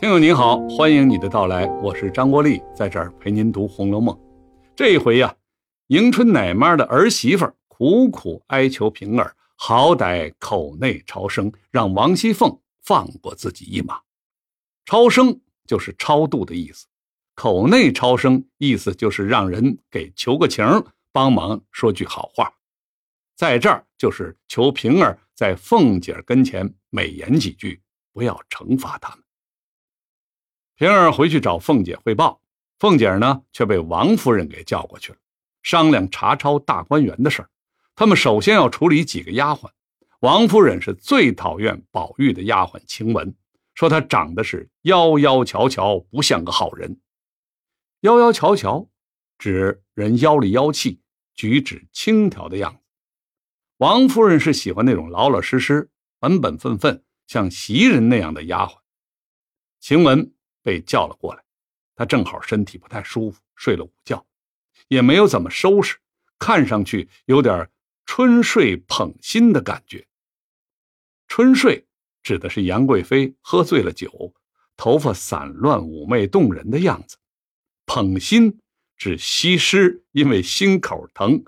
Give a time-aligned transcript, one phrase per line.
[0.00, 4.16] 听友您好，欢迎你的到来，我是张国立，在这儿陪您读《红楼梦》。
[4.74, 5.36] 这一回呀，
[5.88, 14.00] 迎春奶妈的儿媳妇苦苦哀求平儿，好歹口内超生，让王熙凤放过自己一马。
[14.86, 16.86] 超生就是超度的意思，
[17.34, 20.64] 口内超生意思就是让人给求个情，
[21.12, 22.50] 帮忙说句好话。
[23.36, 27.82] 在这儿就是求平儿在凤姐跟前美言几句，
[28.14, 29.24] 不要惩罚他们。
[30.80, 32.40] 平儿回去找凤姐汇报，
[32.78, 35.18] 凤姐呢却被王夫人给叫过去了，
[35.62, 37.50] 商量查抄大观园的事儿。
[37.94, 39.68] 他们首先要处理几个丫鬟。
[40.20, 43.34] 王夫人是最讨厌宝玉的丫鬟晴雯，
[43.74, 46.98] 说她长得是妖妖巧巧，不像个好人。
[48.00, 48.88] 妖妖巧巧，
[49.36, 51.02] 指人妖里妖气，
[51.34, 52.80] 举止轻佻的样子。
[53.76, 58.78] 王夫人是喜欢那种老老实实、本本分分，像袭人那样的丫鬟。
[59.78, 60.32] 晴雯。
[60.62, 61.42] 被叫了过来，
[61.94, 64.26] 他正好身体不太舒服，睡了午觉，
[64.88, 65.96] 也没有怎么收拾，
[66.38, 67.70] 看上去有点
[68.06, 70.06] 春睡捧心的感觉。
[71.28, 71.86] 春睡
[72.22, 74.34] 指的是杨贵妃喝醉了酒，
[74.76, 77.16] 头发散乱、妩媚动人的样子；
[77.86, 78.60] 捧心
[78.96, 81.44] 指西施因为心口疼，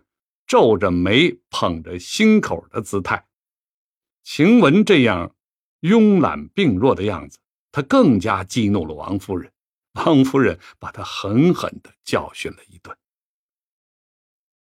[0.46, 3.26] 皱着眉捧着心口的姿态。
[4.22, 5.34] 晴雯这样
[5.80, 7.40] 慵懒病弱的样子。
[7.72, 9.50] 他更加激怒了王夫人，
[9.94, 12.96] 王夫人把他狠狠地教训了一顿。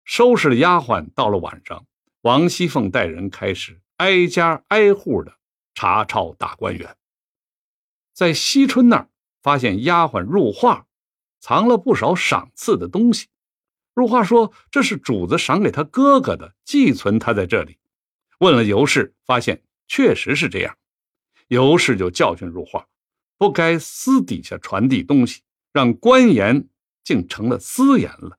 [0.05, 1.87] 收拾了丫鬟，到了晚上，
[2.23, 5.37] 王熙凤带人开始挨家挨户的
[5.75, 6.97] 查抄大观园。
[8.13, 9.09] 在惜春那儿，
[9.43, 10.87] 发现丫鬟入画
[11.41, 13.29] 藏了不少赏赐的东西。
[13.95, 17.79] 入画说这是主子赏给他哥哥的，寄存他在这里。
[18.39, 20.77] 问了尤氏，发现确实是这样。
[21.49, 22.89] 尤氏就教训入画。
[23.43, 26.69] 不该私底下传递东西，让官言
[27.03, 28.39] 竟成了私言了。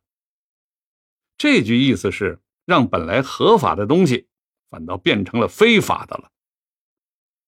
[1.38, 4.29] 这句意思是让本来合法的东西，
[4.69, 6.31] 反倒变成了非法的了。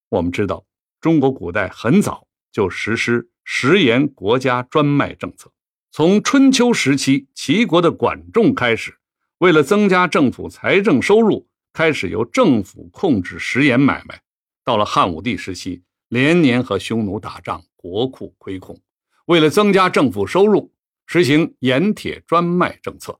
[0.10, 0.66] 我们知道，
[1.00, 5.50] 中国古代很早就实施食盐国家专卖政策，
[5.94, 8.98] 从春秋时期齐国的管仲开始，
[9.38, 14.22] 为了增加政府财政收入，开始由政府控制食盐买卖。
[14.66, 15.84] 到了汉武帝时期。
[16.10, 18.80] 连年和匈奴打仗，国库亏空。
[19.26, 20.72] 为了增加政府收入，
[21.08, 23.20] 实行盐铁专卖政策。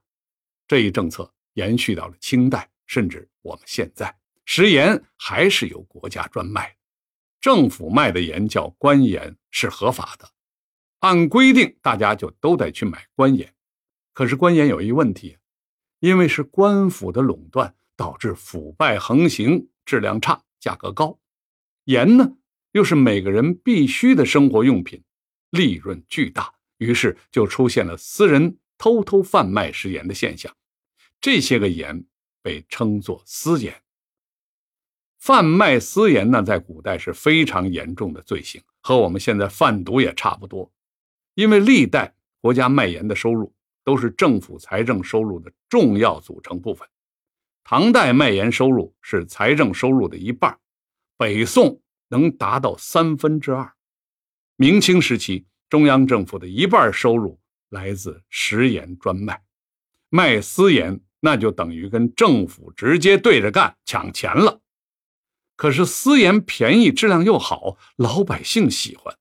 [0.68, 4.16] 这一政策延续到了清代，甚至我们现在，
[4.46, 6.76] 食盐还是由国家专卖。
[7.42, 10.30] 政府卖的盐叫官盐，是合法的。
[11.00, 13.54] 按规定，大家就都得去买官盐。
[14.14, 15.38] 可是官盐有一问题，
[16.00, 21.20] 因为是官府的垄断，导致腐败横行，质量差，价格高。
[21.84, 22.38] 盐呢？
[22.76, 25.02] 又是每个人必须的生活用品，
[25.52, 30.54] 利润巨大，于是就出现了私人偷偷贩卖食盐的现象。
[31.22, 32.04] 这些个盐
[32.42, 33.82] 被称作私盐。
[35.18, 40.70] 贩卖私盐呢，在古代是非常严重的罪行，和我们现在贩毒也差不多。
[41.34, 43.56] 因为历代国家卖盐的收入
[43.86, 46.86] 都是政府财政收入的重要组成部分。
[47.64, 50.60] 唐代卖盐收入是财政收入的一半，
[51.16, 51.82] 北宋。
[52.10, 53.74] 能达到三分之二。
[54.56, 57.40] 明清时期，中央政府的一半收入
[57.70, 59.44] 来自食盐专卖，
[60.10, 64.62] 卖私盐那就等于跟政府直接对着干抢钱了。
[65.58, 69.18] 可是私盐便宜，质量又好，老百姓喜欢，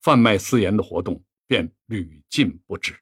[0.00, 2.98] 贩卖私盐的活动便屡禁不止。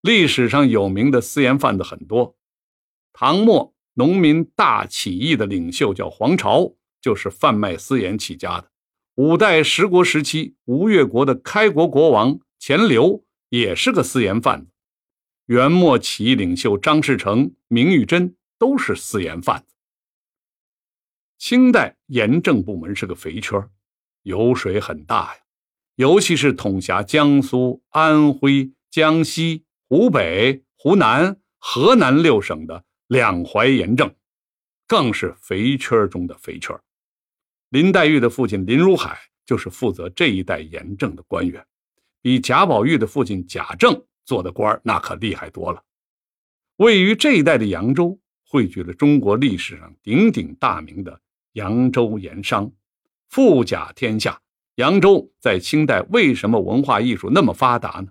[0.00, 2.36] 历史上有名的私盐贩子很多，
[3.12, 6.74] 唐末农民大起义的领袖叫黄巢。
[7.04, 8.70] 就是贩卖私盐起家的。
[9.16, 14.70] 五代十国时期，吴越国的开国国王钱镠也是个私盐贩子。
[15.44, 19.74] 元末起义领袖张士诚、明玉珍都是私盐贩子。
[21.36, 23.68] 清代盐政部门是个肥圈，
[24.22, 25.40] 油水很大呀，
[25.96, 34.14] 尤其是统辖江苏、安徽、江西、湖北、湖南、河南六省的两淮盐政，
[34.86, 36.74] 更是肥圈中的肥圈。
[37.74, 41.66] 林黛玉的父亲林如海就是负责这一代盐政的官员，
[42.22, 45.82] 比贾宝玉的父亲贾政做的官那可厉害多了。
[46.76, 48.16] 位于这一带的扬州，
[48.46, 51.20] 汇聚了中国历史上鼎鼎大名的
[51.54, 52.70] 扬州盐商，
[53.28, 54.40] 富甲天下。
[54.76, 58.06] 扬州在清代为什么文化艺术那么发达呢？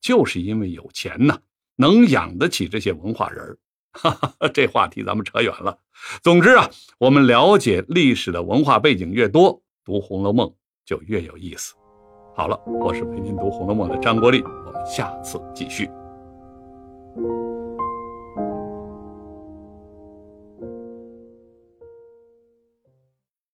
[0.00, 1.40] 就是因为有钱呐，
[1.74, 3.58] 能养得起这些文化人儿。
[3.92, 5.78] 哈哈，这话题咱们扯远了。
[6.22, 6.68] 总之啊，
[6.98, 10.48] 我们了解历史的文化背景越多，读《红楼梦》
[10.84, 11.74] 就越有意思。
[12.36, 15.90] 好了，我是陪您读《红楼梦》的张国立，我们下次继续。